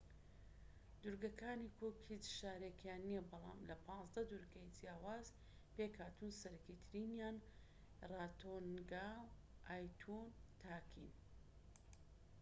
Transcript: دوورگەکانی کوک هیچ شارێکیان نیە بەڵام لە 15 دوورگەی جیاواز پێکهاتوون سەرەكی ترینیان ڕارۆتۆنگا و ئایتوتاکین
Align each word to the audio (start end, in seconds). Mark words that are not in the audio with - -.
دوورگەکانی 1.01 1.73
کوک 1.77 1.97
هیچ 2.11 2.25
شارێکیان 2.39 3.01
نیە 3.09 3.21
بەڵام 3.31 3.59
لە 3.69 3.75
15 3.87 4.21
دوورگەی 4.29 4.73
جیاواز 4.77 5.27
پێکهاتوون 5.75 6.33
سەرەكی 6.41 6.81
ترینیان 6.85 7.35
ڕارۆتۆنگا 8.09 9.07
و 9.23 9.31
ئایتوتاکین 9.67 11.11